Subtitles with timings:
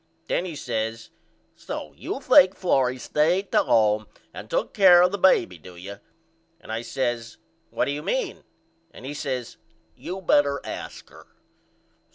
[0.25, 1.11] Then he says
[1.55, 5.99] So you think Florrie stayed to home and took care of the baby do you?
[6.59, 7.37] And I says
[7.69, 8.43] What do you mean?
[8.89, 9.57] And he says
[9.95, 11.27] You better ask her.